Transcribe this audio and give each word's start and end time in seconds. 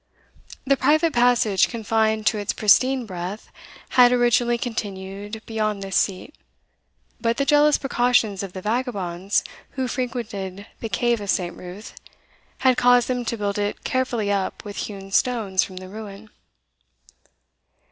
The 0.65 0.75
private 0.77 1.13
passage, 1.13 1.67
confined 1.67 2.25
to 2.25 2.39
its 2.39 2.53
pristine 2.53 3.05
breadth, 3.05 3.51
had 3.89 4.11
originally 4.11 4.57
continued 4.57 5.43
beyond 5.45 5.83
this 5.83 5.95
seat; 5.95 6.33
but 7.19 7.37
the 7.37 7.45
jealous 7.45 7.77
precautions 7.77 8.41
of 8.41 8.53
the 8.53 8.63
vagabonds 8.63 9.43
who 9.73 9.87
frequented 9.87 10.65
the 10.79 10.89
cave 10.89 11.21
of 11.21 11.29
St. 11.29 11.55
Ruth 11.55 11.93
had 12.61 12.77
caused 12.77 13.09
them 13.09 13.23
to 13.25 13.37
build 13.37 13.59
it 13.59 13.83
carefully 13.83 14.31
up 14.31 14.65
with 14.65 14.77
hewn 14.89 15.11
stones 15.11 15.63
from 15.63 15.75
the 15.77 15.87
ruin. 15.87 16.31